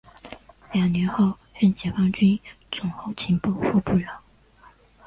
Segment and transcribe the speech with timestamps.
[0.73, 2.39] 两年后任解放军
[2.71, 4.23] 总后勤部副部长。